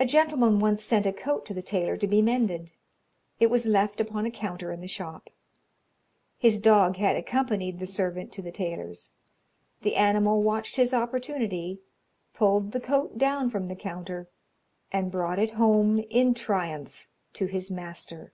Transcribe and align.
"A 0.00 0.06
gentleman 0.06 0.58
once 0.58 0.82
sent 0.82 1.04
a 1.04 1.12
coat 1.12 1.44
to 1.44 1.52
the 1.52 1.60
tailor 1.60 1.98
to 1.98 2.06
be 2.06 2.22
mended 2.22 2.70
it 3.38 3.48
was 3.48 3.66
left 3.66 4.00
upon 4.00 4.24
a 4.24 4.30
counter 4.30 4.72
in 4.72 4.80
the 4.80 4.88
shop. 4.88 5.28
His 6.38 6.58
dog 6.58 6.96
had 6.96 7.14
accompanied 7.14 7.78
the 7.78 7.86
servant 7.86 8.32
to 8.32 8.40
the 8.40 8.50
tailor's. 8.50 9.12
The 9.82 9.96
animal 9.96 10.42
watched 10.42 10.76
his 10.76 10.94
opportunity, 10.94 11.82
pulled 12.32 12.72
the 12.72 12.80
coat 12.80 13.18
down 13.18 13.50
from 13.50 13.66
the 13.66 13.76
counter, 13.76 14.30
and 14.90 15.12
brought 15.12 15.38
it 15.38 15.50
home 15.60 15.98
in 16.08 16.32
triumph 16.32 17.06
to 17.34 17.44
his 17.44 17.70
master. 17.70 18.32